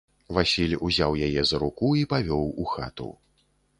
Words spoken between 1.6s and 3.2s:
руку і павёў у хату.